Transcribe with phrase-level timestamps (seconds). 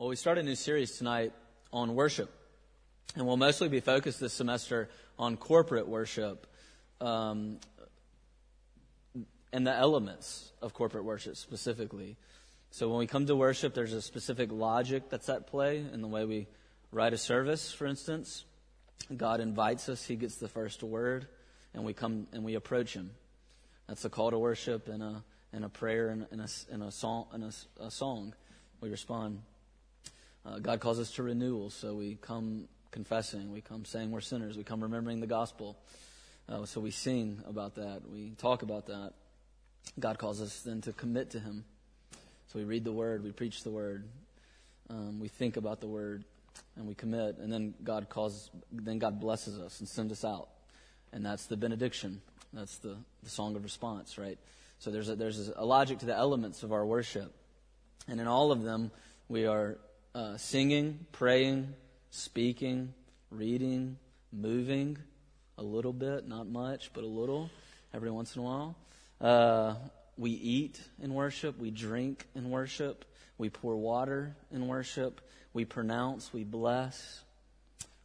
[0.00, 1.34] Well, we start a new series tonight
[1.74, 2.32] on worship,
[3.16, 4.88] and we'll mostly be focused this semester
[5.18, 6.46] on corporate worship
[7.02, 7.58] um,
[9.52, 12.16] and the elements of corporate worship specifically.
[12.70, 16.08] So when we come to worship, there's a specific logic that's at play in the
[16.08, 16.46] way we
[16.90, 18.46] write a service, for instance.
[19.14, 21.28] God invites us, He gets the first word,
[21.74, 23.10] and we come and we approach Him.
[23.86, 25.22] That's a call to worship and a,
[25.52, 27.26] and a prayer and, and, a, and a song.
[27.34, 28.32] And a, a song.
[28.80, 29.42] We respond.
[30.44, 34.56] Uh, God calls us to renewal, so we come confessing, we come saying we're sinners,
[34.56, 35.76] we come remembering the gospel.
[36.48, 39.12] Uh, so we sing about that, we talk about that.
[39.98, 41.64] God calls us then to commit to Him.
[42.48, 44.04] So we read the Word, we preach the Word,
[44.88, 46.24] um, we think about the Word,
[46.76, 47.36] and we commit.
[47.38, 50.48] And then God calls, then God blesses us and sends us out,
[51.12, 52.22] and that's the benediction.
[52.52, 54.38] That's the, the song of response, right?
[54.78, 57.32] So there's a, there's a logic to the elements of our worship,
[58.08, 58.90] and in all of them
[59.28, 59.76] we are
[60.14, 61.74] uh, singing, praying,
[62.10, 62.92] speaking,
[63.30, 63.96] reading,
[64.32, 64.98] moving
[65.58, 67.50] a little bit, not much, but a little
[67.94, 68.76] every once in a while.
[69.20, 69.74] Uh,
[70.16, 73.04] we eat in worship, we drink in worship,
[73.38, 75.20] we pour water in worship,
[75.52, 77.22] we pronounce, we bless.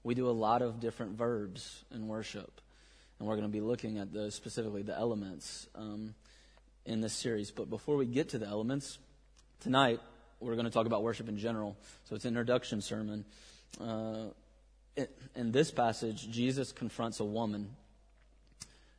[0.04, 2.62] We do a lot of different verbs in worship,
[3.18, 6.14] and we're going to be looking at those specifically, the elements, um,
[6.86, 7.50] in this series.
[7.50, 9.00] But before we get to the elements,
[9.60, 10.00] tonight
[10.40, 11.78] we're going to talk about worship in general.
[12.06, 13.26] So it's an introduction sermon.
[13.80, 14.28] Uh,
[15.36, 17.70] in this passage, Jesus confronts a woman.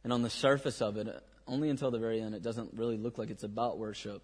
[0.05, 1.09] And on the surface of it,
[1.47, 4.23] only until the very end, it doesn't really look like it's about worship.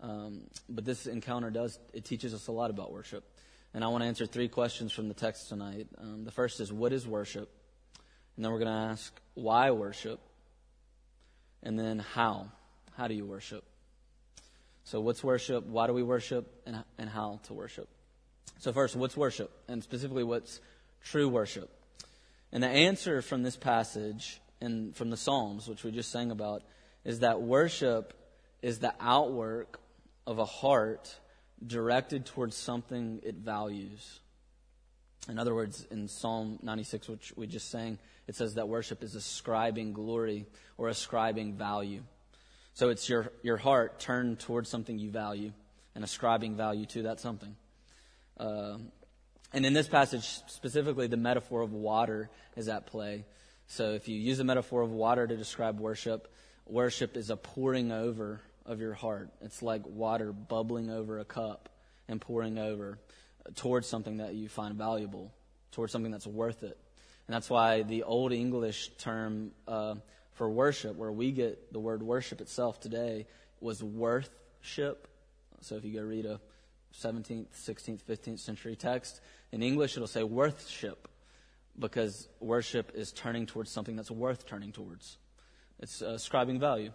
[0.00, 3.24] Um, but this encounter does, it teaches us a lot about worship.
[3.72, 5.88] And I want to answer three questions from the text tonight.
[5.98, 7.50] Um, the first is, what is worship?
[8.36, 10.20] And then we're going to ask, why worship?
[11.62, 12.48] And then, how?
[12.96, 13.64] How do you worship?
[14.84, 15.66] So, what's worship?
[15.66, 16.62] Why do we worship?
[16.66, 17.88] And, and how to worship?
[18.58, 19.50] So, first, what's worship?
[19.66, 20.60] And specifically, what's
[21.02, 21.70] true worship?
[22.52, 26.62] And the answer from this passage and from the Psalms, which we just sang about,
[27.04, 28.12] is that worship
[28.62, 29.80] is the outwork
[30.26, 31.14] of a heart
[31.66, 34.20] directed towards something it values.
[35.28, 39.14] In other words, in Psalm 96, which we just sang, it says that worship is
[39.14, 42.02] ascribing glory or ascribing value.
[42.74, 45.52] So it's your, your heart turned towards something you value
[45.94, 47.54] and ascribing value to that something.
[48.38, 48.78] Uh,
[49.52, 53.24] and in this passage, specifically, the metaphor of water is at play.
[53.68, 56.32] So if you use the metaphor of water to describe worship,
[56.66, 59.30] worship is a pouring over of your heart.
[59.40, 61.68] It's like water bubbling over a cup
[62.08, 62.98] and pouring over
[63.54, 65.32] towards something that you find valuable,
[65.70, 66.76] towards something that's worth it.
[67.28, 69.94] And that's why the Old English term uh,
[70.34, 73.26] for worship, where we get the word worship itself today,
[73.60, 75.08] was worthship.
[75.60, 76.40] So if you go read a
[77.00, 79.20] 17th, 16th, 15th century text,
[79.52, 81.08] in English it'll say worthship
[81.78, 85.18] because worship is turning towards something that's worth turning towards.
[85.80, 86.92] It's uh, ascribing value.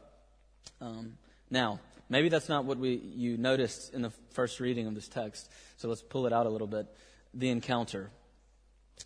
[0.80, 1.18] Um,
[1.50, 1.80] now,
[2.10, 5.50] maybe that's not what we you noticed in the first reading of this text.
[5.78, 6.88] So let's pull it out a little bit.
[7.34, 8.10] The encounter,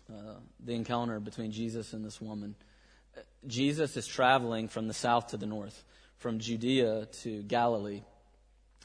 [0.08, 0.34] uh,
[0.64, 2.54] the encounter between Jesus and this woman.
[3.46, 5.84] Jesus is traveling from the south to the north,
[6.18, 8.02] from Judea to Galilee.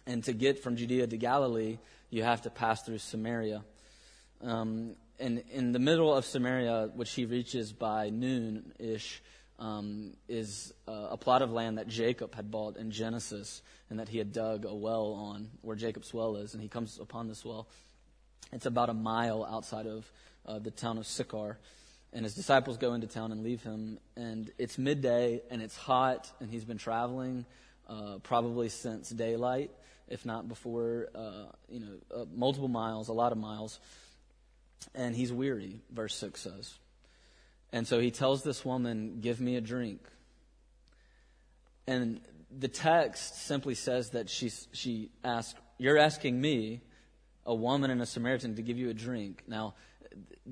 [0.06, 1.78] And to get from Judea to Galilee,
[2.10, 3.64] you have to pass through Samaria.
[4.42, 9.22] Um, and in the middle of Samaria, which he reaches by noon ish,
[9.60, 14.08] um, is uh, a plot of land that Jacob had bought in Genesis and that
[14.08, 16.54] he had dug a well on, where Jacob's well is.
[16.54, 17.68] And he comes upon this well.
[18.52, 20.10] It's about a mile outside of
[20.46, 21.58] uh, the town of Sychar
[22.14, 24.00] and his disciples go into town and leave him.
[24.16, 27.46] And it's midday, and it's hot, and he's been traveling
[27.88, 29.72] uh, probably since daylight,
[30.08, 33.80] if not before, uh, you know, uh, multiple miles, a lot of miles.
[34.96, 36.74] And he's weary, verse 6 says.
[37.72, 40.02] And so he tells this woman, Give me a drink.
[41.86, 42.22] And
[42.56, 46.82] the text simply says that she, she asked, You're asking me,
[47.46, 49.44] a woman and a Samaritan, to give you a drink.
[49.48, 49.76] Now,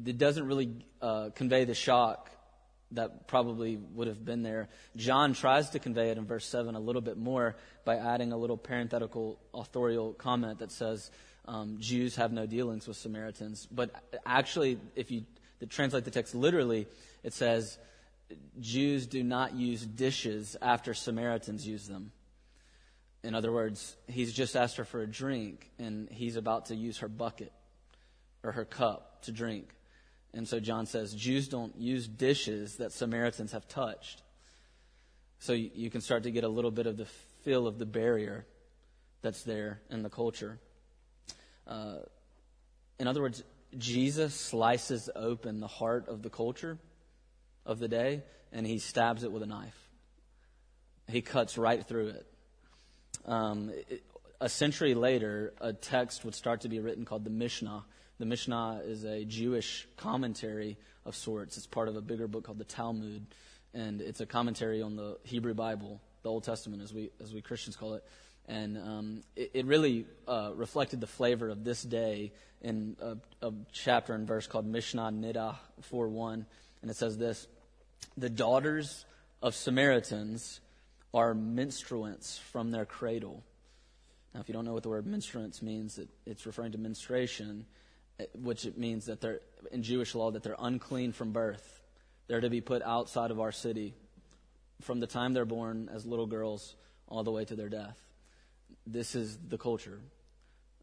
[0.06, 0.72] it doesn't really
[1.02, 2.30] uh, convey the shock
[2.92, 4.69] that probably would have been there.
[4.96, 8.38] John tries to convey it in verse 7 a little bit more by adding a
[8.38, 11.12] little parenthetical authorial comment that says
[11.46, 13.68] um, Jews have no dealings with Samaritans.
[13.69, 13.92] But
[14.25, 15.25] actually, if you
[15.69, 16.88] translate the text literally,
[17.24, 17.78] it says
[18.60, 22.12] Jews do not use dishes after Samaritans use them.
[23.24, 27.00] In other words, he's just asked her for a drink, and he's about to use
[27.00, 27.52] her bucket
[28.44, 29.70] or her cup to drink.
[30.34, 34.22] And so John says Jews don't use dishes that Samaritans have touched.
[35.40, 37.06] So you, you can start to get a little bit of the
[37.44, 38.46] feel of the barrier
[39.22, 40.60] that's there in the culture.
[41.66, 41.98] Uh,
[43.00, 43.44] in other words,
[43.78, 46.78] Jesus slices open the heart of the culture
[47.66, 49.78] of the day and he stabs it with a knife.
[51.08, 52.28] He cuts right through it.
[53.26, 54.04] Um, it
[54.40, 57.84] a century later, a text would start to be written called the Mishnah.
[58.19, 61.58] The Mishnah is a Jewish commentary of sorts.
[61.58, 63.28] It's part of a bigger book called the Talmud,
[63.74, 67.42] and it's a commentary on the Hebrew Bible, the Old Testament, as we as we
[67.42, 68.04] Christians call it.
[68.48, 72.31] And um, it, it, really uh, reflected the flavor of this day
[72.62, 75.56] in a, a chapter and verse called Mishnah Niddah
[75.92, 76.46] 4.1.
[76.81, 77.46] And it says this,
[78.18, 79.06] The daughters
[79.42, 80.62] of Samaritans
[81.14, 83.44] are menstruants from their cradle.
[84.34, 87.66] Now, if you don't know what the word menstruants means, it, it's referring to menstruation,
[88.34, 89.42] which it means that they're,
[89.72, 91.81] in Jewish law, that they're unclean from birth.
[92.28, 93.94] They're to be put outside of our city
[94.81, 96.75] from the time they're born as little girls
[97.08, 97.98] all the way to their death.
[98.86, 100.00] This is the culture.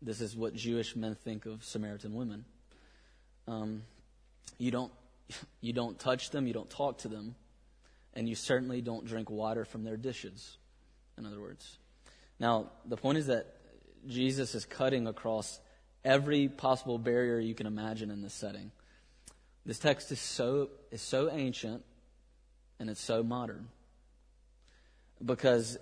[0.02, 2.44] This is what Jewish men think of Samaritan women.
[3.46, 3.82] Um,
[4.58, 4.92] you don't
[5.60, 7.34] you don't touch them, you don't talk to them,
[8.12, 10.58] and you certainly don't drink water from their dishes.
[11.16, 11.78] In other words,
[12.38, 13.46] now the point is that
[14.06, 15.60] Jesus is cutting across
[16.04, 18.70] every possible barrier you can imagine in this setting.
[19.66, 21.82] This text is so is so ancient
[22.78, 23.68] and it's so modern
[25.24, 25.78] because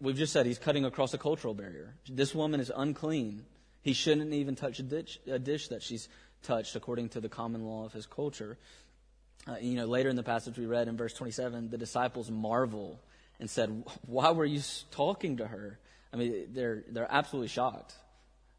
[0.00, 1.94] we've just said he's cutting across a cultural barrier.
[2.08, 3.44] This woman is unclean.
[3.82, 6.08] He shouldn't even touch a dish, a dish that she's
[6.42, 8.56] touched according to the common law of his culture.
[9.46, 13.00] Uh, you know, later in the passage we read in verse 27, the disciples marvel
[13.38, 14.60] and said, "Why were you
[14.90, 15.78] talking to her?"
[16.12, 17.94] I mean, they're they're absolutely shocked,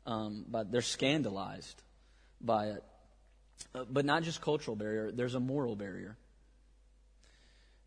[0.07, 1.83] um, but they're scandalized
[2.41, 2.83] by it.
[3.75, 5.11] Uh, but not just cultural barrier.
[5.11, 6.17] There's a moral barrier.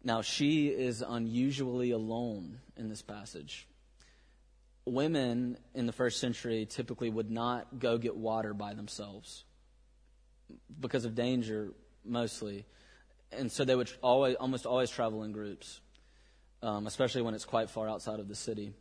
[0.05, 3.67] Now, she is unusually alone in this passage.
[4.85, 9.45] Women in the first century typically would not go get water by themselves
[10.81, 11.73] because of danger,
[12.05, 12.67] mostly.
[13.33, 15.81] And so they would always, almost always travel in groups,
[16.63, 18.73] um, especially when it's quite far outside of the city.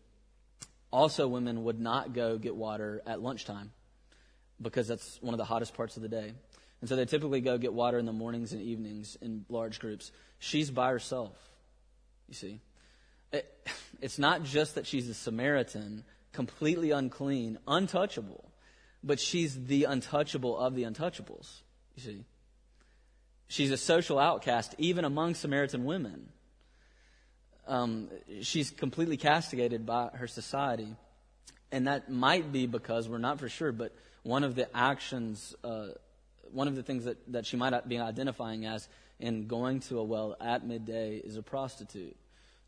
[0.92, 3.72] Also, women would not go get water at lunchtime
[4.62, 6.34] because that's one of the hottest parts of the day.
[6.82, 10.12] And so they typically go get water in the mornings and evenings in large groups.
[10.40, 11.36] She's by herself,
[12.28, 12.62] you see.
[13.32, 13.46] It,
[14.02, 18.52] it's not just that she's a Samaritan, completely unclean, untouchable,
[19.04, 21.62] but she's the untouchable of the untouchables,
[21.96, 22.26] you see.
[23.48, 26.30] She's a social outcast, even among Samaritan women.
[27.70, 28.10] Um,
[28.42, 30.96] she's completely castigated by her society.
[31.72, 35.90] And that might be because, we're not for sure, but one of the actions uh,
[36.52, 38.88] one of the things that, that she might be identifying as
[39.20, 42.16] in going to a well at midday is a prostitute.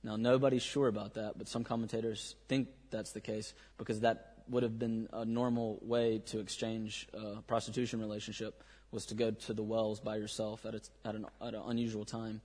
[0.03, 4.63] Now, nobody's sure about that, but some commentators think that's the case because that would
[4.63, 9.63] have been a normal way to exchange a prostitution relationship was to go to the
[9.63, 12.41] wells by yourself at, a, at, an, at an unusual time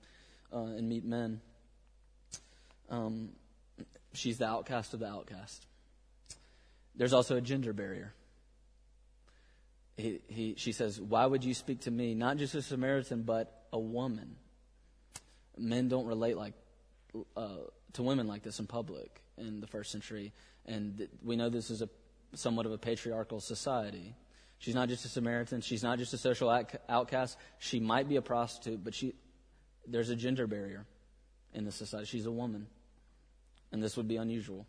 [0.53, 1.41] uh, and meet men.
[2.89, 3.29] Um,
[4.13, 5.65] she's the outcast of the outcast.
[6.95, 8.13] There's also a gender barrier
[9.97, 13.65] he, he, she says, Why would you speak to me, not just a Samaritan, but
[13.73, 14.35] a woman?
[15.57, 16.53] Men don't relate like
[17.35, 17.57] uh,
[17.93, 20.33] to women like this in public in the first century.
[20.65, 21.89] And th- we know this is a
[22.35, 24.15] somewhat of a patriarchal society.
[24.59, 25.61] She's not just a Samaritan.
[25.61, 26.49] She's not just a social
[26.87, 27.37] outcast.
[27.57, 29.15] She might be a prostitute, but she,
[29.87, 30.85] there's a gender barrier
[31.53, 32.05] in the society.
[32.05, 32.67] She's a woman.
[33.71, 34.65] And this would be unusual.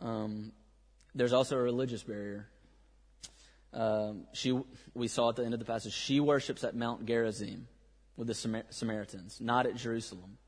[0.00, 0.52] Um,
[1.14, 2.48] there's also a religious barrier.
[3.72, 4.58] Um, she,
[4.94, 7.66] we saw at the end of the passage, she worships at Mount Gerizim
[8.16, 10.38] with the Samar- Samaritans, not at Jerusalem.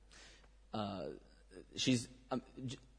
[0.72, 1.04] Uh,
[1.76, 2.42] she's, um,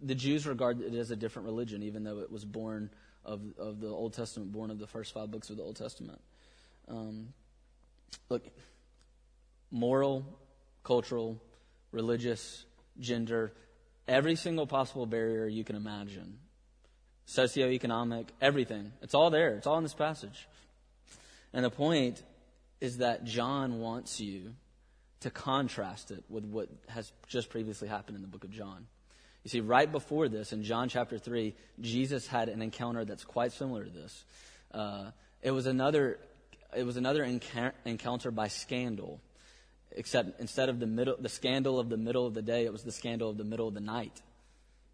[0.02, 2.90] the Jews regard it as a different religion, even though it was born
[3.24, 6.20] of, of the Old Testament, born of the first five books of the Old Testament.
[6.88, 7.34] Um,
[8.30, 8.46] look,
[9.72, 10.26] moral,
[10.84, 11.42] cultural,
[11.92, 12.66] religious,
[13.00, 13.54] gender,
[14.08, 16.38] every single possible barrier you can imagine
[17.28, 18.94] socioeconomic, everything.
[19.02, 19.56] It's all there.
[19.56, 20.48] It's all in this passage.
[21.54, 22.24] And the point
[22.80, 24.54] is that John wants you
[25.22, 28.88] to contrast it with what has just previously happened in the book of John.
[29.44, 33.52] You see, right before this, in John chapter 3, Jesus had an encounter that's quite
[33.52, 34.26] similar to this.
[34.72, 35.12] Uh,
[35.42, 36.20] it was another,
[36.76, 39.22] it was another encounter by scandal,
[39.92, 42.84] except instead of the middle, the scandal of the middle of the day, it was
[42.84, 44.22] the scandal of the middle of the night,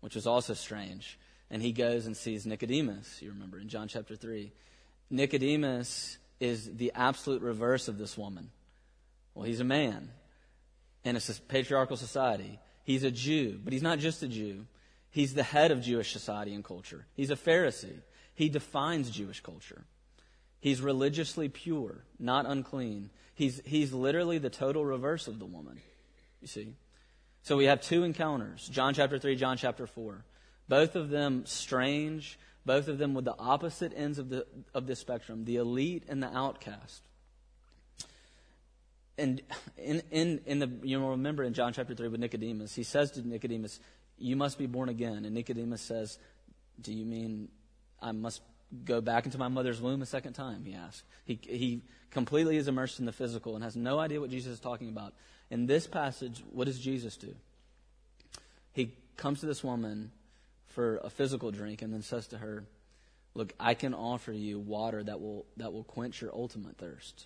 [0.02, 1.18] which was also strange
[1.54, 4.52] and he goes and sees Nicodemus, you remember, in John chapter 3.
[5.12, 8.50] Nicodemus is the absolute reverse of this woman.
[9.36, 10.10] Well, he's a man
[11.04, 12.60] in a patriarchal society.
[12.84, 14.66] He's a Jew, but he's not just a Jew.
[15.12, 17.06] He's the head of Jewish society and culture.
[17.14, 18.02] He's a Pharisee.
[18.34, 19.86] He defines Jewish culture.
[20.60, 23.12] He's religiously pure, not unclean.
[23.36, 25.80] He's, he's literally the total reverse of the woman,
[26.42, 26.76] you see.
[27.42, 30.24] So we have two encounters John chapter 3, John chapter 4.
[30.70, 34.96] Both of them strange, both of them with the opposite ends of the, of the
[34.96, 37.02] spectrum the elite and the outcast.
[39.18, 39.42] And
[39.78, 43.12] in, in, in the, you know, remember in John chapter 3 with Nicodemus, he says
[43.12, 43.80] to Nicodemus,
[44.18, 45.26] You must be born again.
[45.26, 46.18] And Nicodemus says,
[46.82, 47.50] Do you mean
[48.02, 48.42] I must
[48.86, 50.64] go back into my mother's womb a second time?
[50.66, 51.04] He asks.
[51.26, 54.60] He, he completely is immersed in the physical and has no idea what Jesus is
[54.60, 55.14] talking about.
[55.50, 57.36] In this passage, what does Jesus do?
[58.72, 60.12] He comes to this woman
[60.68, 62.64] for a physical drink and then says to her,
[63.36, 67.26] Look, I can offer you water that will, that will quench your ultimate thirst.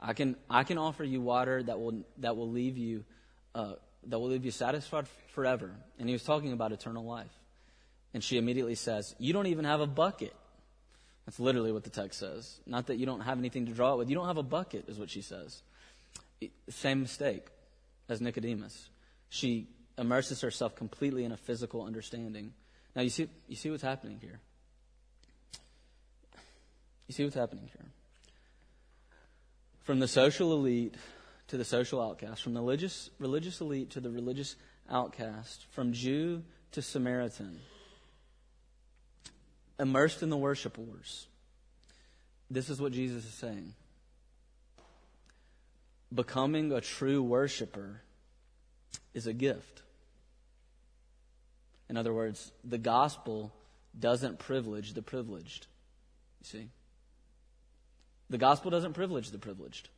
[0.00, 3.04] I can, I can offer you water that will, that will leave you,
[3.54, 3.74] uh,
[4.06, 5.74] that will leave you satisfied forever.
[5.98, 7.32] And he was talking about eternal life.
[8.14, 10.34] And she immediately says, You don't even have a bucket.
[11.26, 12.58] That's literally what the text says.
[12.66, 14.08] Not that you don't have anything to draw it with.
[14.08, 15.62] You don't have a bucket, is what she says.
[16.70, 17.46] Same mistake
[18.08, 18.88] as Nicodemus.
[19.28, 22.54] She immerses herself completely in a physical understanding.
[22.96, 24.40] Now, you see, you see what's happening here.
[27.08, 27.86] You see what's happening here.
[29.82, 30.94] From the social elite
[31.48, 34.56] to the social outcast, from the religious, religious elite to the religious
[34.90, 37.58] outcast, from Jew to Samaritan,
[39.78, 41.26] immersed in the worship wars.
[42.50, 43.74] This is what Jesus is saying.
[46.14, 48.00] Becoming a true worshiper
[49.12, 49.82] is a gift.
[51.88, 53.52] In other words, the gospel
[53.98, 55.66] doesn't privilege the privileged.
[56.40, 56.68] You see?
[58.30, 59.88] The gospel doesn't privilege the privileged.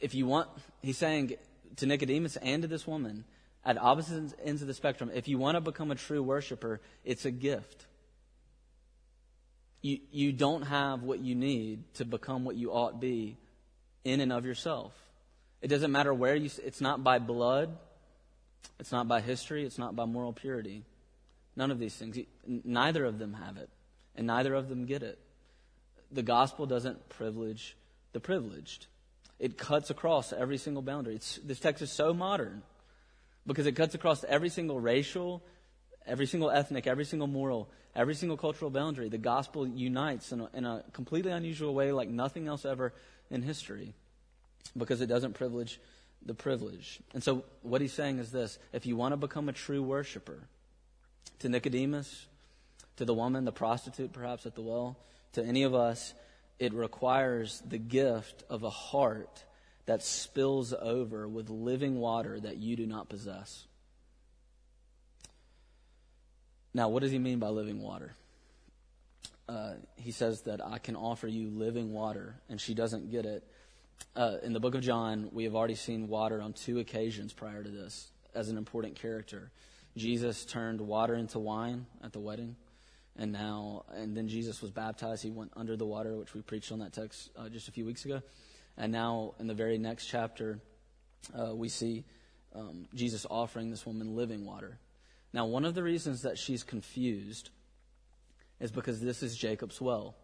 [0.00, 0.48] If you want,
[0.82, 1.34] he's saying
[1.76, 3.24] to Nicodemus and to this woman,
[3.64, 7.24] at opposite ends of the spectrum, if you want to become a true worshiper, it's
[7.24, 7.86] a gift.
[9.84, 13.36] You, you don't have what you need to become what you ought to be
[14.02, 14.92] in and of yourself.
[15.60, 17.76] It doesn't matter where you, it's not by blood,
[18.80, 20.84] it's not by history, it's not by moral purity.
[21.54, 22.18] None of these things.
[22.46, 23.68] Neither of them have it,
[24.16, 25.18] and neither of them get it
[26.14, 27.76] the gospel doesn't privilege
[28.12, 28.86] the privileged.
[29.38, 31.16] It cuts across every single boundary.
[31.16, 32.62] It's, this text is so modern
[33.46, 35.42] because it cuts across every single racial,
[36.06, 39.08] every single ethnic, every single moral, every single cultural boundary.
[39.08, 42.92] The gospel unites in a, in a completely unusual way like nothing else ever
[43.30, 43.94] in history
[44.76, 45.80] because it doesn't privilege
[46.24, 47.00] the privilege.
[47.12, 50.48] And so what he's saying is this if you want to become a true worshiper,
[51.40, 52.26] to Nicodemus,
[52.96, 54.96] to the woman, the prostitute perhaps at the well,
[55.32, 56.14] to any of us,
[56.58, 59.44] it requires the gift of a heart
[59.86, 63.66] that spills over with living water that you do not possess.
[66.74, 68.12] Now, what does he mean by living water?
[69.48, 73.44] Uh, he says that I can offer you living water, and she doesn't get it.
[74.16, 77.62] Uh, in the book of John, we have already seen water on two occasions prior
[77.62, 79.50] to this as an important character.
[79.96, 82.56] Jesus turned water into wine at the wedding
[83.16, 86.72] and now and then jesus was baptized he went under the water which we preached
[86.72, 88.20] on that text uh, just a few weeks ago
[88.76, 90.58] and now in the very next chapter
[91.38, 92.04] uh, we see
[92.54, 94.78] um, jesus offering this woman living water
[95.34, 97.50] now one of the reasons that she's confused
[98.58, 100.14] is because this is jacob's well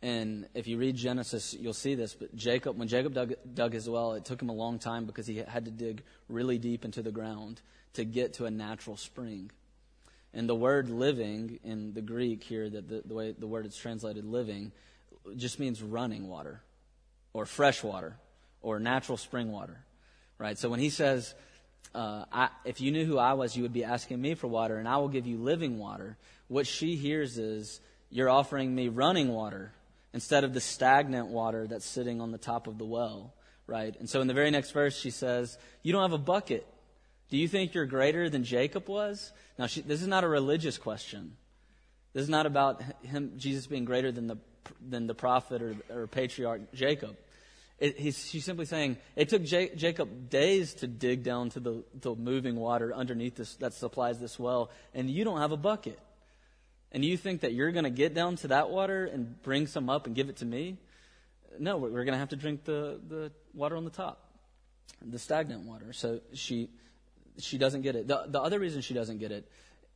[0.00, 3.90] and if you read genesis you'll see this but jacob when jacob dug, dug his
[3.90, 7.02] well it took him a long time because he had to dig really deep into
[7.02, 7.60] the ground
[7.92, 9.50] to get to a natural spring
[10.34, 13.76] and the word living in the Greek here, that the, the way the word is
[13.76, 14.72] translated living,
[15.36, 16.60] just means running water
[17.32, 18.16] or fresh water
[18.60, 19.80] or natural spring water.
[20.38, 20.58] Right?
[20.58, 21.34] So when he says,
[21.94, 24.76] uh, I, if you knew who I was, you would be asking me for water,
[24.76, 26.16] and I will give you living water.
[26.48, 27.80] What she hears is,
[28.10, 29.72] you're offering me running water
[30.12, 33.34] instead of the stagnant water that's sitting on the top of the well,
[33.66, 33.94] right?
[33.98, 36.66] And so in the very next verse, she says, You don't have a bucket.
[37.30, 39.32] Do you think you're greater than Jacob was?
[39.58, 41.36] Now, she, this is not a religious question.
[42.14, 44.38] This is not about him, Jesus being greater than the,
[44.86, 47.16] than the prophet or, or patriarch Jacob.
[47.78, 52.14] It, she's simply saying it took J, Jacob days to dig down to the, the
[52.14, 55.98] moving water underneath this, that supplies this well, and you don't have a bucket.
[56.90, 59.88] And you think that you're going to get down to that water and bring some
[59.88, 60.78] up and give it to me?
[61.58, 64.24] No, we're, we're going to have to drink the, the water on the top,
[65.04, 65.92] the stagnant water.
[65.92, 66.70] So she
[67.38, 68.08] she doesn't get it.
[68.08, 69.46] The, the other reason she doesn't get it,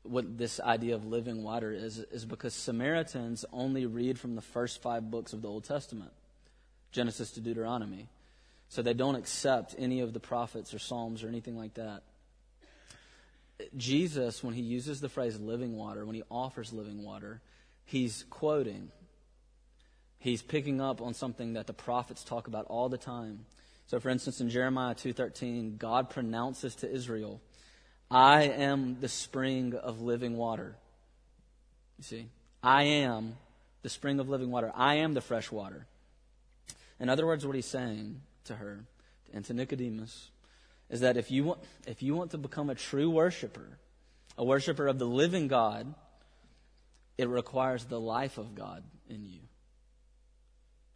[0.05, 4.81] what this idea of living water is, is because Samaritans only read from the first
[4.81, 6.13] five books of the Old Testament
[6.93, 8.09] Genesis to Deuteronomy.
[8.69, 12.03] So they don't accept any of the prophets or Psalms or anything like that.
[13.77, 17.41] Jesus, when he uses the phrase living water, when he offers living water,
[17.85, 18.91] he's quoting.
[20.23, 23.45] he's picking up on something that the prophets talk about all the time.
[23.87, 27.41] So for instance in Jeremiah 2:13 God pronounces to Israel,
[28.11, 30.77] "I am the spring of living water."
[31.99, 32.31] You see?
[32.63, 33.37] I am
[33.83, 34.71] the spring of living water.
[34.75, 35.87] I am the fresh water.
[37.03, 38.85] In other words, what he's saying to her
[39.35, 40.31] and to Nicodemus
[40.89, 43.77] is that if you want, if you want to become a true worshiper,
[44.39, 45.93] a worshiper of the living God,
[47.19, 49.41] it requires the life of God in you.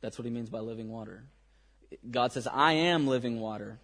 [0.00, 1.24] That's what he means by living water.
[2.08, 3.80] God says, I am living water.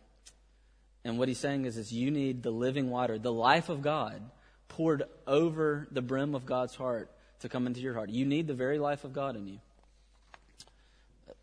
[1.05, 4.23] And what he's saying is, is you need the living water, the life of God
[4.69, 7.11] poured over the brim of God's heart
[7.41, 8.11] to come into your heart.
[8.11, 9.59] You need the very life of God in you.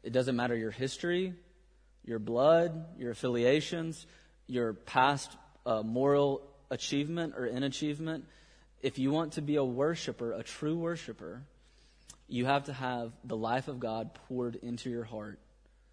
[0.04, 1.34] It doesn't matter your history,
[2.04, 4.06] your blood, your affiliations,
[4.48, 8.24] your past uh, moral achievement or inachievement.
[8.82, 11.44] If you want to be a worshiper, a true worshiper,
[12.28, 15.40] you have to have the life of God poured into your heart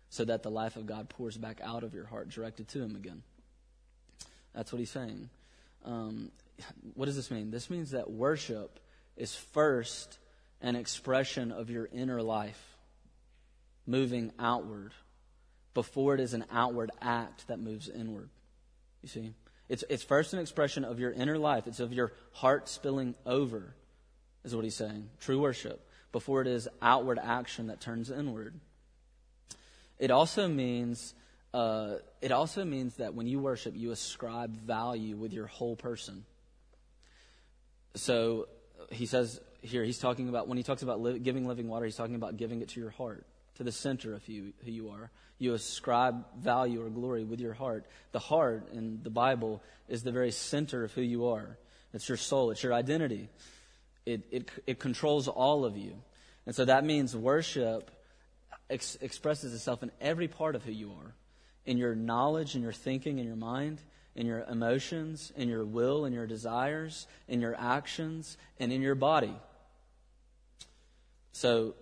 [0.09, 2.95] so that the life of God pours back out of your heart, directed to Him
[2.95, 3.23] again.
[4.57, 5.29] That's what he's saying.
[5.85, 6.31] Um,
[6.95, 7.51] what does this mean?
[7.51, 8.81] This means that worship
[9.17, 10.19] is first
[10.63, 12.76] an expression of your inner life,
[13.87, 14.93] moving outward,
[15.75, 18.31] before it is an outward act that moves inward.
[19.03, 19.35] You see?
[19.69, 23.75] It's, it's first an expression of your inner life, it's of your heart spilling over,
[24.45, 25.11] is what he's saying.
[25.21, 28.59] True worship, before it is outward action that turns inward.
[29.99, 31.15] It also means.
[31.55, 36.27] Uh, it also means that when you worship, you ascribe value with your whole person.
[37.95, 38.49] So
[38.91, 41.97] he says here, he's talking about, when he talks about li- giving living water, he's
[41.97, 43.27] talking about giving it to your heart,
[43.57, 45.11] to the center of who, you are.
[45.39, 47.87] You ascribe value or glory with your heart.
[48.13, 51.59] The heart in the Bible is the very center of who you are.
[51.93, 53.29] It's your soul, it's your identity.
[54.05, 55.95] It, it, it controls all of you.
[56.47, 57.91] And so that means worship
[58.71, 61.15] ex- expresses itself in every part of who you are
[61.67, 63.81] in your knowledge, in your thinking, in your mind,
[64.15, 68.95] in your emotions, in your will, in your desires, in your actions, and in your
[68.95, 69.35] body.
[71.33, 71.75] So,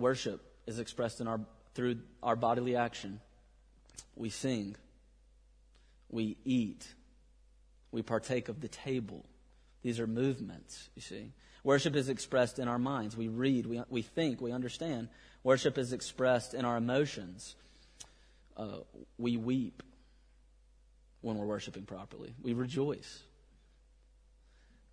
[0.00, 1.40] worship is expressed in our,
[1.74, 3.20] through our bodily action.
[4.16, 4.76] We sing,
[6.08, 6.86] we eat,
[7.92, 9.24] we partake of the table.
[9.82, 11.32] These are movements, you see.
[11.62, 13.16] Worship is expressed in our minds.
[13.16, 15.08] We read, we, we think, we understand.
[15.42, 17.54] Worship is expressed in our emotions.
[18.56, 18.78] Uh,
[19.18, 19.82] we weep,
[21.22, 22.34] when we're worshiping properly.
[22.42, 23.22] We rejoice.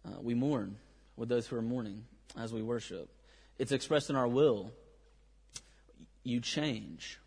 [0.06, 0.78] Uh, we mourn
[1.16, 2.06] with those who are mourning
[2.38, 3.10] as we worship.
[3.58, 4.72] It's expressed in our will.
[6.28, 7.22] You change.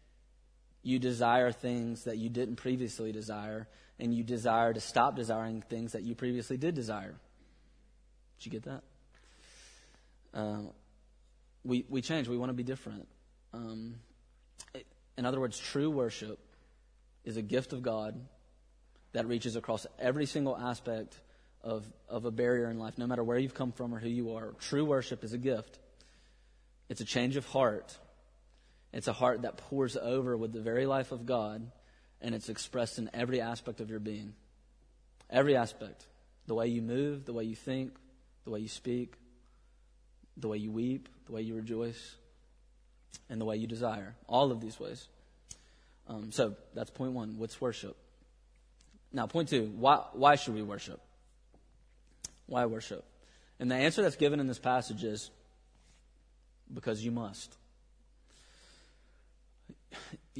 [0.83, 3.67] You desire things that you didn't previously desire,
[3.99, 7.15] and you desire to stop desiring things that you previously did desire.
[8.37, 8.83] Did you get that?
[10.35, 10.59] Uh,
[11.65, 12.29] we, we change.
[12.29, 13.09] We want to be different.
[13.55, 13.95] Um,
[15.17, 16.39] in other words, true worship
[17.25, 18.21] is a gift of God
[19.13, 21.19] that reaches across every single aspect
[21.63, 24.35] of, of a barrier in life, no matter where you've come from or who you
[24.35, 24.53] are.
[24.61, 25.79] True worship is a gift,
[26.91, 27.97] it's a change of heart.
[28.93, 31.71] It's a heart that pours over with the very life of God,
[32.21, 34.35] and it's expressed in every aspect of your being.
[35.29, 36.07] Every aspect.
[36.47, 37.95] The way you move, the way you think,
[38.45, 39.15] the way you speak,
[40.37, 42.17] the way you weep, the way you rejoice,
[43.29, 44.17] and the way you desire.
[44.27, 45.07] All of these ways.
[46.09, 47.39] Um, so that's point one.
[47.39, 47.97] What's worship?
[49.13, 51.01] Now, point two why, why should we worship?
[52.47, 53.05] Why worship?
[53.61, 55.31] And the answer that's given in this passage is
[56.73, 57.57] because you must.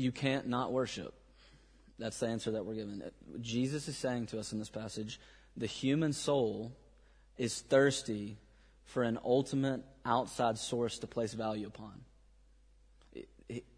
[0.01, 1.15] You can't not worship.
[1.99, 3.03] That's the answer that we're given.
[3.41, 5.21] Jesus is saying to us in this passage
[5.57, 6.73] the human soul
[7.37, 8.39] is thirsty
[8.85, 12.01] for an ultimate outside source to place value upon.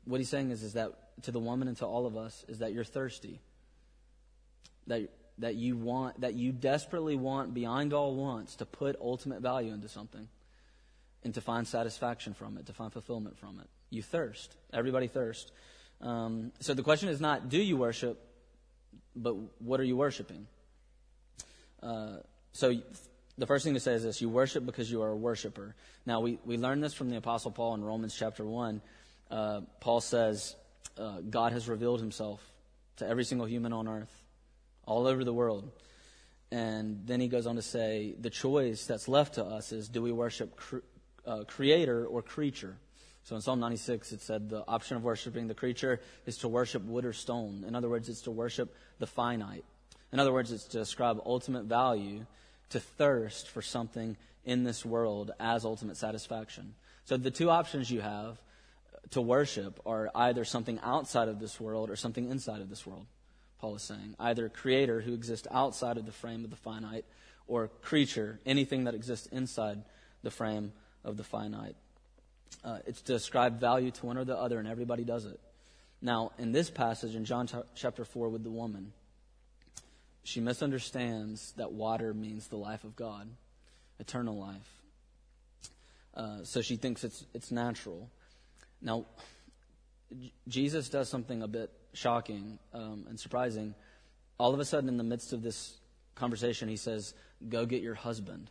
[0.05, 2.61] What he's saying is, is that to the woman and to all of us is
[2.61, 3.41] that you're thirsty
[4.87, 5.09] that,
[5.39, 9.89] that you want, that you desperately want beyond all wants to put ultimate value into
[9.89, 10.29] something
[11.25, 13.69] and to find satisfaction from it, to find fulfillment from it.
[13.91, 14.57] You thirst.
[14.73, 15.53] Everybody thirsts.
[16.03, 18.19] Um, so the question is not, do you worship,
[19.15, 20.47] but what are you worshiping?
[21.83, 22.17] Uh,
[22.53, 22.75] so
[23.39, 25.75] the first thing to say is this you worship because you are a worshiper.
[26.05, 28.81] Now, we, we learned this from the Apostle Paul in Romans chapter 1.
[29.31, 30.57] Uh, Paul says,
[30.99, 32.45] uh, God has revealed himself
[32.97, 34.23] to every single human on earth
[34.85, 35.71] all over the world.
[36.51, 40.03] And then he goes on to say, the choice that's left to us is do
[40.03, 40.61] we worship
[41.27, 42.77] uh, creator or creature?
[43.25, 46.85] So in Psalm 96, it said the option of worshiping the creature is to worship
[46.85, 47.65] wood or stone.
[47.67, 49.65] In other words, it's to worship the finite.
[50.13, 52.27] In other words, it's to ascribe ultimate value
[52.71, 56.75] to thirst for something in this world as ultimate satisfaction.
[57.05, 58.39] So the two options you have
[59.11, 63.07] to worship are either something outside of this world or something inside of this world,
[63.61, 64.17] Paul is saying.
[64.19, 67.05] Either creator who exists outside of the frame of the finite,
[67.47, 69.83] or creature, anything that exists inside
[70.23, 70.73] the frame
[71.05, 71.77] of the finite.
[72.65, 75.41] Uh, it's to ascribe value to one or the other, and everybody does it.
[76.01, 78.93] Now, in this passage in John chapter 4 with the woman,
[80.25, 83.29] she misunderstands that water means the life of God,
[83.99, 84.83] eternal life.
[86.15, 88.11] Uh, so she thinks it's, it's natural.
[88.81, 89.07] Now,
[90.49, 93.75] Jesus does something a bit shocking um, and surprising.
[94.39, 95.77] All of a sudden, in the midst of this
[96.15, 97.15] conversation, he says,
[97.49, 98.51] Go get your husband.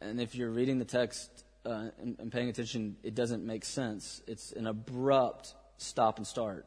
[0.00, 4.22] And if you're reading the text uh, and, and, paying attention, it doesn't make sense.
[4.26, 6.66] It's an abrupt stop and start.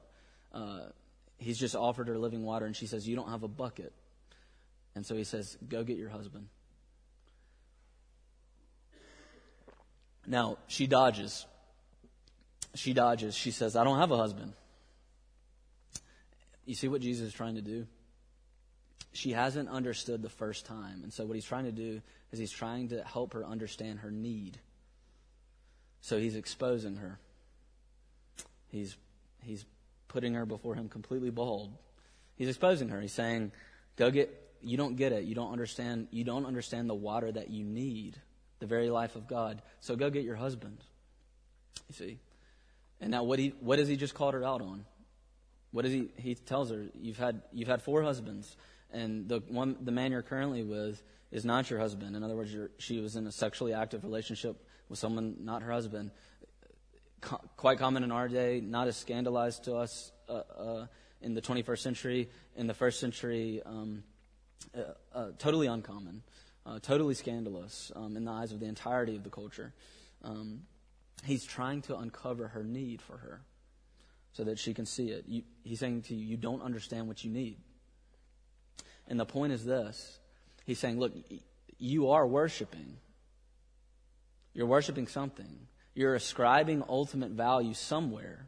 [0.53, 0.87] Uh,
[1.37, 3.93] he's just offered her living water, and she says, You don't have a bucket.
[4.95, 6.47] And so he says, Go get your husband.
[10.25, 11.45] Now, she dodges.
[12.75, 13.35] She dodges.
[13.35, 14.53] She says, I don't have a husband.
[16.65, 17.87] You see what Jesus is trying to do?
[19.13, 21.01] She hasn't understood the first time.
[21.03, 24.11] And so, what he's trying to do is he's trying to help her understand her
[24.11, 24.59] need.
[26.01, 27.19] So, he's exposing her.
[28.69, 28.95] He's,
[29.43, 29.65] he's
[30.07, 31.71] putting her before him completely bald.
[32.35, 33.01] He's exposing her.
[33.01, 33.51] He's saying,
[33.97, 34.29] Go get,
[34.61, 35.23] you don't get it.
[35.23, 38.21] You don't understand, you don't understand the water that you need
[38.59, 39.61] the very life of God.
[39.79, 40.77] So go get your husband.
[41.89, 42.19] You see?
[43.01, 44.85] And now what he what has he just called her out on?
[45.71, 48.55] What does he he tells her, you've had you've had four husbands,
[48.91, 52.15] and the one the man you're currently with is not your husband.
[52.15, 56.11] In other words, she was in a sexually active relationship with someone not her husband.
[57.19, 60.87] Co- quite common in our day, not as scandalized to us uh, uh,
[61.21, 62.29] in the 21st century.
[62.55, 64.03] In the first century, um,
[64.75, 64.81] uh,
[65.13, 66.21] uh totally uncommon
[66.67, 69.73] uh, totally scandalous um, in the eyes of the entirety of the culture.
[70.23, 70.63] Um,
[71.23, 73.41] he's trying to uncover her need for her
[74.33, 75.23] so that she can see it.
[75.27, 77.57] You, he's saying to you, you don't understand what you need.
[79.07, 80.19] And the point is this
[80.65, 81.13] He's saying, look,
[81.79, 82.97] you are worshiping.
[84.53, 85.67] You're worshiping something.
[85.95, 88.47] You're ascribing ultimate value somewhere.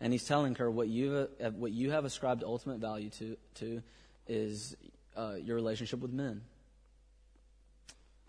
[0.00, 3.82] And he's telling her what you, what you have ascribed ultimate value to, to
[4.26, 4.76] is
[5.16, 6.42] uh, your relationship with men.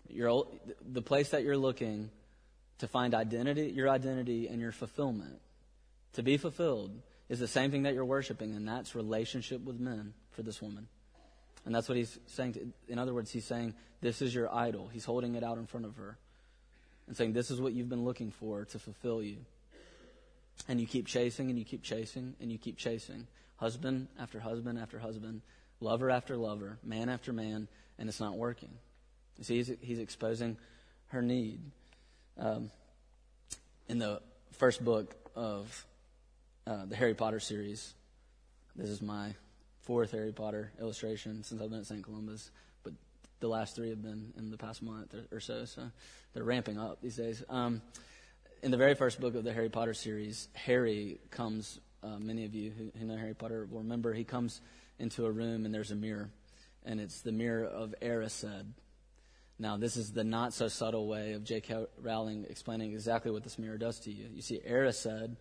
[0.08, 0.46] Your,
[0.80, 2.10] the place that you're looking
[2.78, 5.40] to find identity, your identity and your fulfillment,
[6.12, 6.92] to be fulfilled,
[7.28, 10.86] is the same thing that you're worshiping, and that's relationship with men for this woman.
[11.66, 12.52] And that's what he's saying.
[12.54, 14.88] To, in other words, he's saying, This is your idol.
[14.90, 16.16] He's holding it out in front of her
[17.06, 19.38] and saying, This is what you've been looking for to fulfill you.
[20.68, 23.26] And you keep chasing and you keep chasing and you keep chasing.
[23.56, 25.42] Husband after husband after husband,
[25.80, 28.70] lover after lover, man after man, and it's not working.
[29.36, 30.56] You see, he's, he's exposing
[31.08, 31.60] her need.
[32.38, 32.70] Um,
[33.88, 34.20] in the
[34.52, 35.84] first book of
[36.66, 37.94] uh, the Harry Potter series,
[38.76, 39.34] this is my
[39.86, 42.02] fourth Harry Potter illustration since I've been at St.
[42.02, 42.50] Columba's,
[42.82, 42.92] but
[43.40, 45.90] the last three have been in the past month or so, so
[46.34, 47.42] they're ramping up these days.
[47.48, 47.80] Um,
[48.62, 52.54] in the very first book of the Harry Potter series, Harry comes, uh, many of
[52.54, 54.60] you who, who know Harry Potter will remember, he comes
[54.98, 56.30] into a room and there's a mirror,
[56.84, 58.66] and it's the mirror of Erised
[59.58, 61.86] now, this is the not so subtle way of J.K.
[62.02, 64.28] Rowling explaining exactly what this mirror does to you.
[64.30, 65.36] You see, Erised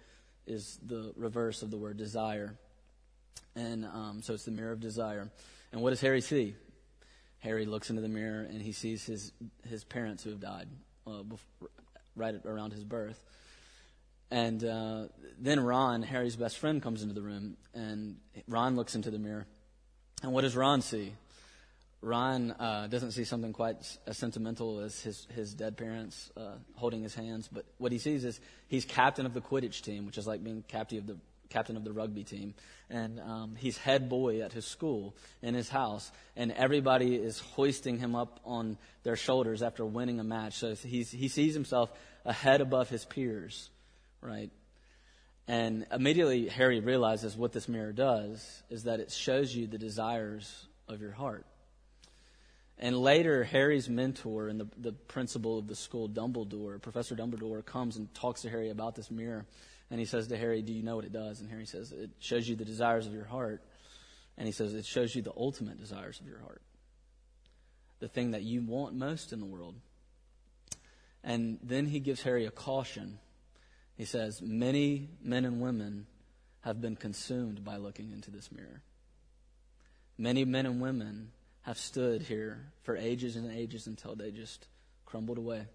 [0.47, 2.57] is the reverse of the word desire.
[3.55, 5.29] And um, so it's the mirror of desire.
[5.71, 6.55] And what does Harry see?
[7.39, 9.31] Harry looks into the mirror and he sees his,
[9.67, 10.67] his parents who have died
[11.05, 11.69] uh, before,
[12.15, 13.23] right around his birth.
[14.31, 15.03] And uh,
[15.39, 18.17] then Ron, Harry's best friend, comes into the room, and
[18.47, 19.45] Ron looks into the mirror.
[20.23, 21.13] And what does Ron see?
[22.01, 27.01] Ron uh, doesn't see something quite as sentimental as his, his dead parents uh, holding
[27.03, 30.27] his hands, but what he sees is he's captain of the Quidditch team, which is
[30.27, 31.17] like being captain of the
[31.55, 32.53] captain of the rugby team,
[32.89, 37.97] and um, he's head boy at his school in his house, and everybody is hoisting
[37.97, 40.55] him up on their shoulders after winning a match.
[40.55, 41.89] So he's, he sees himself
[42.25, 43.69] a head above his peers,
[44.19, 44.51] right?
[45.47, 50.67] And immediately Harry realizes what this mirror does is that it shows you the desires
[50.89, 51.45] of your heart.
[52.77, 57.95] And later, Harry's mentor and the, the principal of the school, Dumbledore, Professor Dumbledore, comes
[57.95, 59.45] and talks to Harry about this mirror.
[59.91, 61.41] And he says to Harry, Do you know what it does?
[61.41, 63.61] And Harry says, It shows you the desires of your heart.
[64.37, 66.61] And he says, It shows you the ultimate desires of your heart.
[67.99, 69.75] The thing that you want most in the world.
[71.23, 73.19] And then he gives Harry a caution.
[73.95, 76.07] He says, Many men and women
[76.61, 78.81] have been consumed by looking into this mirror.
[80.17, 84.67] Many men and women have stood here for ages and ages until they just
[85.05, 85.67] crumbled away.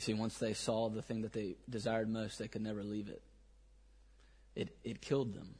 [0.00, 3.10] You see, once they saw the thing that they desired most, they could never leave
[3.10, 3.20] it.
[4.56, 5.56] It, it killed them,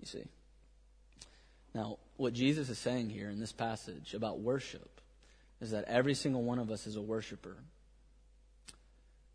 [0.00, 0.24] you see.
[1.74, 5.02] Now, what Jesus is saying here in this passage about worship
[5.60, 7.54] is that every single one of us is a worshiper.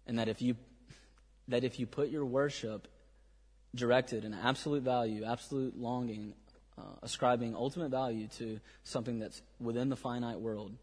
[0.08, 0.56] And that if you
[1.48, 2.88] that if you put your worship
[3.76, 6.34] directed in absolute value, absolute longing,
[6.80, 10.74] uh, ascribing ultimate value to something that's within the finite world,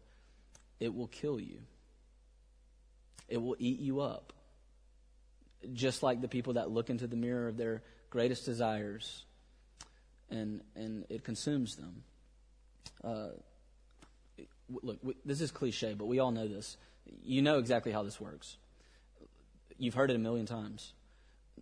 [0.79, 1.59] it will kill you.
[3.29, 4.33] It will eat you up.
[5.73, 9.23] Just like the people that look into the mirror of their greatest desires
[10.29, 12.03] and, and it consumes them.
[13.03, 13.29] Uh,
[14.69, 16.77] look, we, this is cliche, but we all know this.
[17.23, 18.57] You know exactly how this works.
[19.77, 20.93] You've heard it a million times.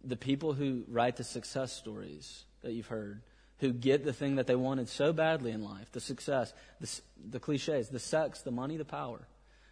[0.03, 3.21] The people who write the success stories that you've heard,
[3.60, 7.39] who get the thing that they wanted so badly in life the success, the, the
[7.39, 9.27] cliches, the sex, the money, the power,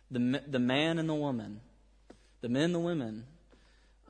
[0.10, 1.62] the, the man and the woman,
[2.42, 3.26] the men, the women,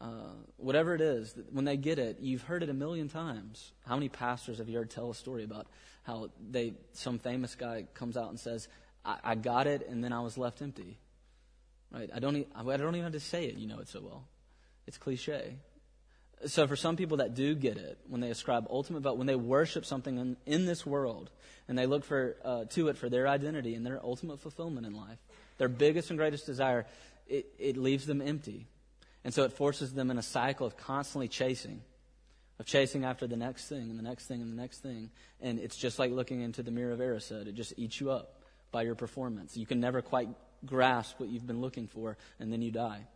[0.01, 3.71] uh, whatever it is, when they get it, you've heard it a million times.
[3.87, 5.67] How many pastors have you heard tell a story about
[6.03, 8.67] how they, some famous guy comes out and says,
[9.03, 10.99] I, I got it and then I was left empty?
[11.91, 12.09] Right?
[12.13, 13.55] I don't, I don't even have to say it.
[13.55, 14.27] You know it so well.
[14.85, 15.55] It's cliche.
[16.45, 19.35] So for some people that do get it, when they ascribe ultimate value, when they
[19.35, 21.31] worship something in, in this world,
[21.67, 24.93] and they look for uh, to it for their identity and their ultimate fulfillment in
[24.93, 25.17] life,
[25.57, 26.85] their biggest and greatest desire,
[27.27, 28.67] it, it leaves them empty.
[29.23, 31.81] And so it forces them in a cycle of constantly chasing,
[32.59, 35.09] of chasing after the next thing and the next thing and the next thing.
[35.41, 37.47] And it's just like looking into the mirror of Erised.
[37.47, 39.57] It just eats you up by your performance.
[39.57, 40.29] You can never quite
[40.65, 43.07] grasp what you've been looking for, and then you die.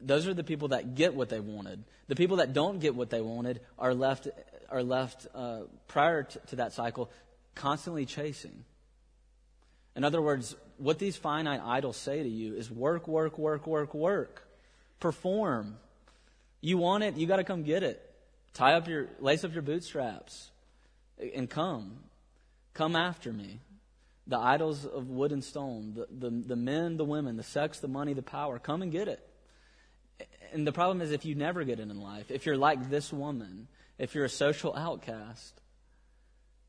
[0.00, 1.82] Those are the people that get what they wanted.
[2.06, 4.28] The people that don't get what they wanted are left,
[4.70, 7.10] are left uh, prior to, to that cycle
[7.54, 8.64] constantly chasing.
[9.96, 13.94] In other words, what these finite idols say to you is work, work, work, work,
[13.94, 14.48] work.
[15.00, 15.76] Perform.
[16.60, 18.02] You want it, you got to come get it.
[18.54, 20.50] Tie up your, lace up your bootstraps
[21.34, 21.98] and come.
[22.74, 23.60] Come after me.
[24.26, 27.88] The idols of wood and stone, the, the, the men, the women, the sex, the
[27.88, 29.26] money, the power, come and get it.
[30.52, 33.12] And the problem is if you never get it in life, if you're like this
[33.12, 35.60] woman, if you're a social outcast,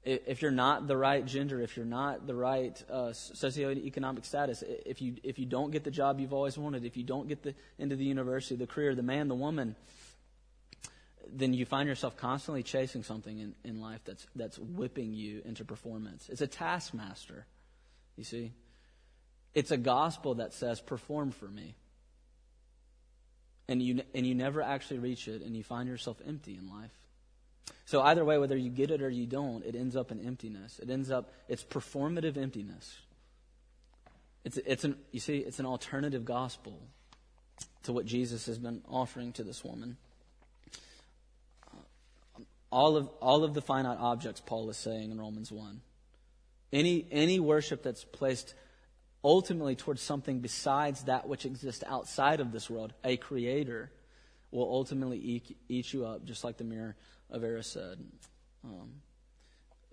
[0.04, 5.02] if you're not the right gender, if you're not the right uh, socioeconomic status, if
[5.02, 7.54] you if you don't get the job you've always wanted, if you don't get the
[7.78, 9.76] into the university, the career, the man, the woman,
[11.28, 15.66] then you find yourself constantly chasing something in, in life that's that's whipping you into
[15.66, 16.30] performance.
[16.30, 17.46] It's a taskmaster,
[18.16, 18.54] you see.
[19.54, 21.76] It's a gospel that says, "Perform for me,"
[23.68, 27.09] and you and you never actually reach it, and you find yourself empty in life.
[27.86, 30.80] So either way, whether you get it or you don't, it ends up in emptiness.
[30.80, 33.00] It ends up, it's performative emptiness.
[34.46, 36.80] It's, it's an, you see, it's an alternative gospel
[37.84, 39.98] to what Jesus has been offering to this woman.
[42.72, 45.82] All of, all of the finite objects, Paul is saying in Romans 1.
[46.72, 48.54] Any, any worship that's placed
[49.24, 53.92] ultimately towards something besides that which exists outside of this world, a creator,
[54.52, 56.96] will ultimately eat, eat you up, just like the mirror
[57.30, 57.98] of Erised.
[58.64, 59.02] Um,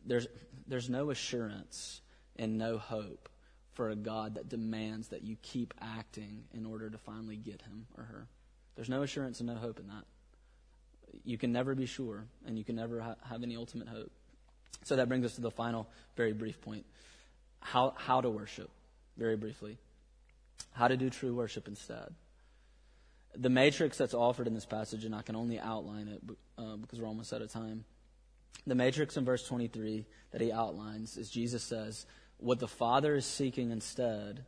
[0.04, 0.26] there's,
[0.66, 2.00] there's no assurance
[2.36, 3.28] and no hope
[3.72, 7.86] for a God that demands that you keep acting in order to finally get him
[7.96, 8.26] or her.
[8.74, 10.04] There's no assurance and no hope in that.
[11.24, 14.10] You can never be sure, and you can never ha- have any ultimate hope.
[14.84, 16.84] So that brings us to the final, very brief point
[17.60, 18.70] how, how to worship,
[19.16, 19.76] very briefly.
[20.72, 22.14] How to do true worship instead
[23.38, 26.22] the matrix that's offered in this passage, and I can only outline it
[26.58, 27.84] uh, because we're almost out of time.
[28.66, 32.06] The matrix in verse 23 that he outlines is Jesus says,
[32.38, 34.44] What the Father is seeking instead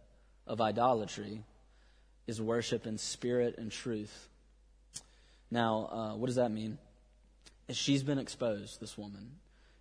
[0.47, 1.45] of idolatry
[2.27, 4.29] is worship in spirit and truth.
[5.51, 6.79] Now, uh, what does that mean?
[7.71, 9.33] She's been exposed, this woman,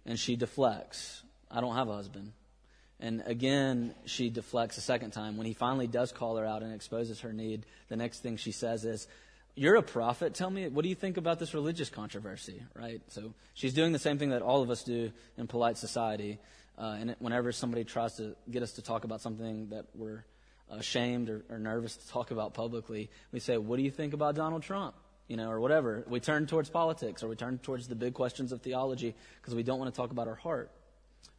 [0.06, 1.24] and she deflects.
[1.50, 2.34] I don't have a husband.
[3.00, 5.38] And again, she deflects a second time.
[5.38, 8.52] When he finally does call her out and exposes her need, the next thing she
[8.52, 9.08] says is,
[9.56, 10.34] You're a prophet.
[10.34, 12.64] Tell me, what do you think about this religious controversy?
[12.74, 13.02] Right?
[13.10, 16.40] So she's doing the same thing that all of us do in polite society.
[16.78, 20.24] Uh, and whenever somebody tries to get us to talk about something that we're
[20.70, 24.34] ashamed or, or nervous to talk about publicly, we say, What do you think about
[24.34, 24.96] Donald Trump?
[25.28, 26.04] You know, or whatever.
[26.08, 29.62] We turn towards politics or we turn towards the big questions of theology because we
[29.62, 30.72] don't want to talk about our heart.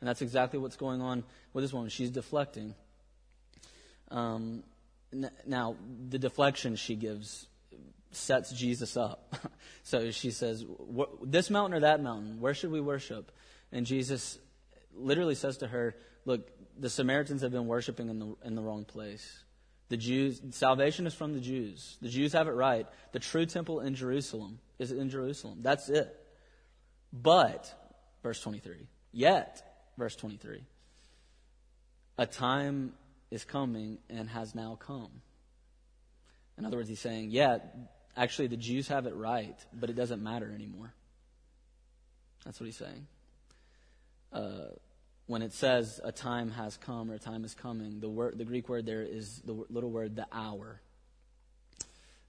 [0.00, 1.90] And that's exactly what's going on with this woman.
[1.90, 2.74] She's deflecting.
[4.10, 4.62] Um,
[5.12, 5.76] n- now,
[6.08, 7.46] the deflection she gives
[8.10, 9.34] sets Jesus up.
[9.82, 10.64] so she says,
[11.24, 12.40] This mountain or that mountain?
[12.40, 13.32] Where should we worship?
[13.72, 14.38] And Jesus
[14.94, 18.84] literally says to her, Look, the Samaritans have been worshiping in the, in the wrong
[18.84, 19.44] place.
[19.88, 21.96] The Jews, salvation is from the Jews.
[22.02, 22.86] The Jews have it right.
[23.12, 25.60] The true temple in Jerusalem is in Jerusalem.
[25.62, 26.14] That's it.
[27.10, 27.72] But,
[28.22, 29.67] verse 23, yet,
[29.98, 30.62] verse 23,
[32.16, 32.94] a time
[33.30, 35.10] is coming and has now come.
[36.56, 37.58] In other words, he's saying, yeah,
[38.16, 40.94] actually, the Jews have it right, but it doesn't matter anymore.
[42.44, 43.06] That's what he's saying.
[44.32, 44.70] Uh,
[45.26, 48.44] when it says a time has come or a time is coming, the, word, the
[48.44, 50.80] Greek word there is the little word the hour.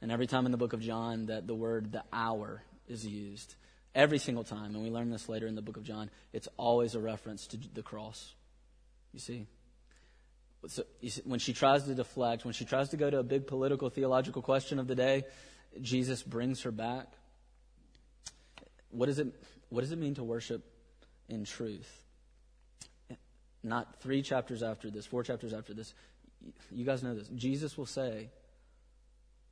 [0.02, 3.56] And every time in the book of John that the word the hour is used,
[4.00, 6.96] every single time, and we learn this later in the book of John, it's always
[6.96, 8.34] a reference to the cross.
[9.12, 9.48] You see?
[10.68, 13.24] So, you see, when she tries to deflect, when she tries to go to a
[13.24, 15.24] big political, theological question of the day,
[15.82, 17.08] Jesus brings her back.
[18.92, 19.28] What does it,
[19.68, 20.64] what does it mean to worship
[21.28, 21.92] in truth?
[23.64, 25.94] Not three chapters after this, four chapters after this.
[26.72, 27.28] You guys know this.
[27.36, 28.30] Jesus will say,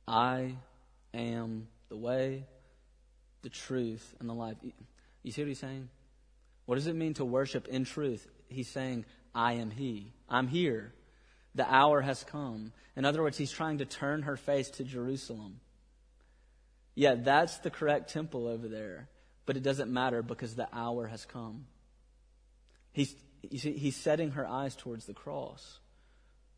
[0.06, 0.56] I
[1.12, 2.46] am the way,
[3.42, 4.56] the truth, and the life.
[5.22, 5.88] You see what he's saying?
[6.66, 8.26] What does it mean to worship in truth?
[8.48, 10.12] He's saying, I am He.
[10.28, 10.92] I'm here.
[11.54, 12.72] The hour has come.
[12.96, 15.60] In other words, he's trying to turn her face to Jerusalem.
[16.94, 19.08] Yeah, that's the correct temple over there.
[19.46, 21.66] But it doesn't matter because the hour has come.
[22.92, 23.14] He's,
[23.48, 25.78] you see, he's setting her eyes towards the cross,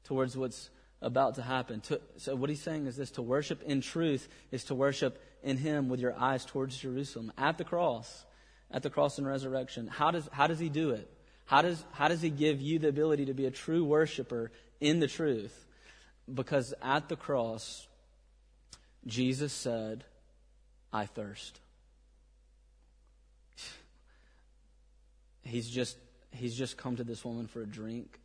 [0.05, 0.71] towards what's
[1.03, 1.81] about to happen.
[1.83, 5.57] To, so, what he's saying is this to worship in truth is to worship in
[5.57, 8.25] him with your eyes towards Jerusalem at the cross,
[8.71, 9.87] at the cross and resurrection.
[9.87, 11.11] How does, how does he do it?
[11.47, 15.01] How does, how does he give you the ability to be a true worshiper in
[15.01, 15.67] the truth?
[16.33, 17.87] Because at the cross,
[19.07, 20.05] Jesus said,
[20.93, 21.61] I thirst.
[25.43, 25.97] He's just
[26.33, 28.21] he's just come to this woman for a drink,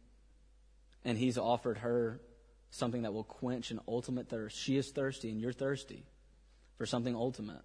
[1.04, 2.20] and he's offered her
[2.76, 4.58] something that will quench an ultimate thirst.
[4.58, 6.04] She is thirsty, and you're thirsty
[6.78, 7.62] for something ultimate.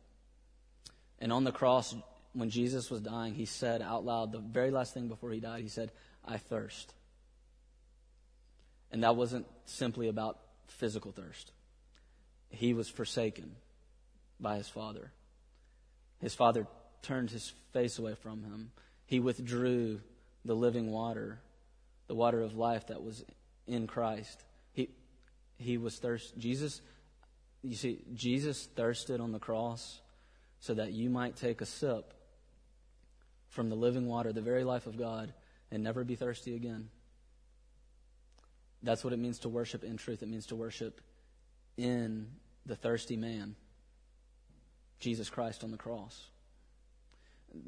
[1.18, 1.94] And on the cross,
[2.33, 5.62] when Jesus was dying, he said out loud, the very last thing before he died,
[5.62, 5.90] he said,
[6.25, 6.94] I thirst.
[8.92, 11.53] And that wasn't simply about physical thirst.
[12.49, 13.57] He was forsaken
[14.38, 15.12] by his father.
[16.20, 16.66] His father
[17.03, 18.70] turned his face away from him.
[19.07, 20.01] He withdrew
[20.44, 21.40] the living water,
[22.07, 23.25] the water of life that was
[23.66, 24.44] in Christ.
[25.61, 26.37] He, was thirst.
[26.38, 26.81] Jesus,
[27.62, 30.01] you see, Jesus thirsted on the cross
[30.61, 32.14] so that you might take a sip
[33.49, 35.33] from the living water, the very life of God,
[35.70, 36.88] and never be thirsty again.
[38.83, 40.23] That's what it means to worship in truth.
[40.23, 41.01] It means to worship
[41.77, 42.29] in
[42.66, 43.57] the thirsty man,
[44.99, 46.31] Jesus Christ on the cross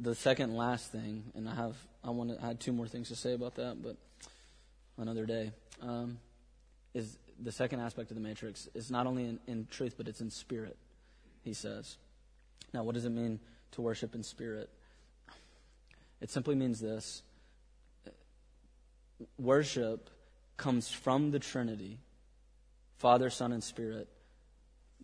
[0.01, 3.09] the second last thing, and I have I want to I had two more things
[3.09, 3.97] to say about that, but
[4.99, 6.19] another day, um,
[6.95, 10.21] is the second aspect of the matrix is not only in, in truth, but it's
[10.21, 10.77] in spirit.
[11.43, 11.99] He says.
[12.73, 13.41] Now, what does it mean
[13.73, 14.71] to worship in spirit?
[16.21, 17.23] It simply means this:
[19.39, 20.09] worship
[20.57, 21.99] comes from the Trinity,
[22.99, 24.09] Father, Son, and Spirit.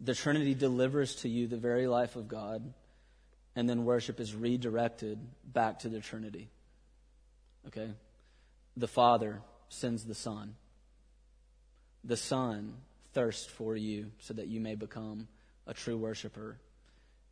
[0.00, 2.72] The Trinity delivers to you the very life of God
[3.56, 6.48] and then worship is redirected back to the Trinity.
[7.66, 7.90] Okay?
[8.76, 10.54] The Father sends the Son.
[12.08, 12.72] The Son
[13.12, 15.28] thirsts for you so that you may become
[15.66, 16.56] a true worshiper.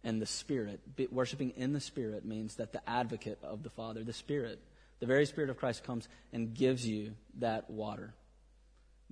[0.05, 4.13] And the Spirit, worshiping in the Spirit means that the advocate of the Father, the
[4.13, 4.61] Spirit,
[5.01, 8.15] the very Spirit of Christ comes and gives you that water,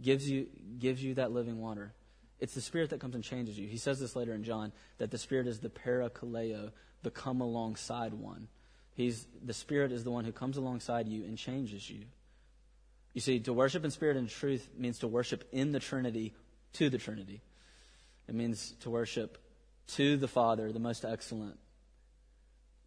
[0.00, 0.48] gives you,
[0.79, 1.94] gives you that living water.
[2.40, 3.66] It's the Spirit that comes and changes you.
[3.66, 6.72] He says this later in John that the Spirit is the parakaleo,
[7.03, 8.48] the come alongside one.
[8.94, 12.05] He's, the Spirit is the one who comes alongside you and changes you.
[13.14, 16.35] You see, to worship in spirit and truth means to worship in the Trinity
[16.74, 17.40] to the Trinity.
[18.29, 19.38] It means to worship
[19.88, 21.59] to the Father, the most excellent,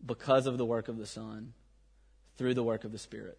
[0.05, 1.53] because of the work of the Son,
[2.37, 3.37] through the work of the Spirit.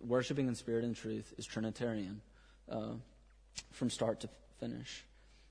[0.00, 2.20] Worshipping in spirit and truth is Trinitarian
[2.70, 2.92] uh,
[3.72, 4.28] from start to
[4.60, 5.04] finish.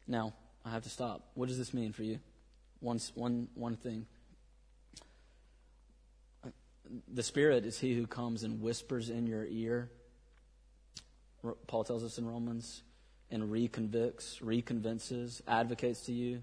[0.07, 0.33] Now,
[0.63, 1.29] I have to stop.
[1.33, 2.19] What does this mean for you?
[2.85, 4.05] one, one, one thing.
[7.11, 9.89] The Spirit is He who comes and whispers in your ear.
[11.67, 12.81] Paul tells us in Romans,
[13.29, 16.41] and reconvicts, reconvinces, advocates to you.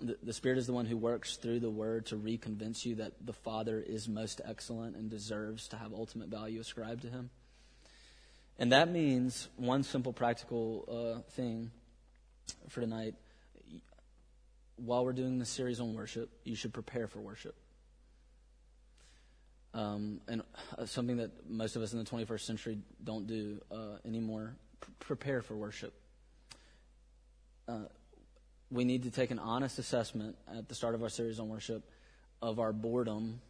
[0.00, 3.12] The, the Spirit is the one who works through the Word to reconvince you that
[3.24, 7.30] the Father is most excellent and deserves to have ultimate value ascribed to Him.
[8.58, 11.70] And that means one simple practical uh, thing
[12.68, 13.14] for tonight
[14.76, 17.54] while we're doing this series on worship, you should prepare for worship.
[19.74, 20.42] Um, and
[20.78, 24.54] uh, something that most of us in the 21st century don't do uh, anymore.
[25.00, 25.92] Prepare for worship.
[27.68, 27.80] Uh,
[28.70, 31.82] we need to take an honest assessment at the start of our series on worship
[32.40, 33.40] of our boredom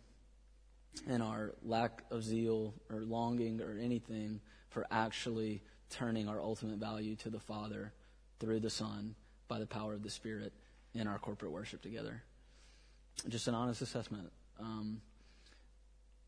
[1.08, 7.16] and our lack of zeal or longing or anything for actually turning our ultimate value
[7.16, 7.92] to the Father
[8.40, 9.14] through the Son
[9.48, 10.52] by the power of the Spirit
[10.94, 12.22] in our corporate worship together.
[13.28, 14.30] Just an honest assessment.
[14.60, 15.00] Um,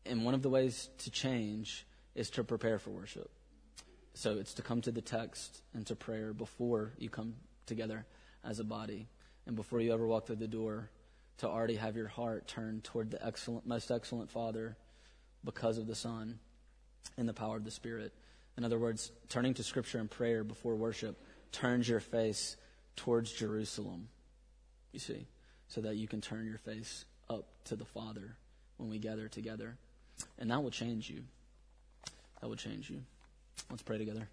[0.09, 1.85] and one of the ways to change
[2.15, 3.29] is to prepare for worship.
[4.13, 7.35] So it's to come to the text and to prayer before you come
[7.65, 8.05] together
[8.43, 9.07] as a body.
[9.45, 10.89] And before you ever walk through the door,
[11.37, 14.75] to already have your heart turned toward the excellent, most excellent Father
[15.43, 16.39] because of the Son
[17.17, 18.11] and the power of the Spirit.
[18.57, 22.57] In other words, turning to Scripture and prayer before worship turns your face
[22.95, 24.09] towards Jerusalem,
[24.91, 25.27] you see,
[25.67, 28.35] so that you can turn your face up to the Father
[28.77, 29.77] when we gather together.
[30.39, 31.23] And that will change you.
[32.41, 33.01] That will change you.
[33.69, 34.27] Let's pray together.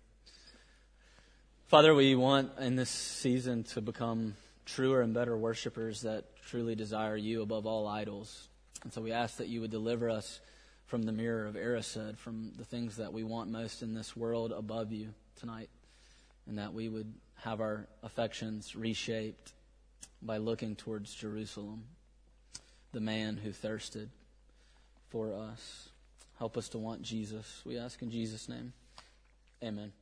[1.66, 4.34] Father, we want in this season to become
[4.66, 8.48] truer and better worshipers that truly desire you above all idols.
[8.82, 10.40] And so we ask that you would deliver us
[10.86, 14.52] from the mirror of Erised, from the things that we want most in this world
[14.52, 15.70] above you tonight,
[16.46, 19.52] and that we would have our affections reshaped
[20.22, 21.84] by looking towards Jerusalem,
[22.92, 24.10] the man who thirsted
[25.14, 25.90] for us.
[26.40, 27.62] Help us to want Jesus.
[27.64, 28.72] We ask in Jesus' name.
[29.62, 29.92] Amen.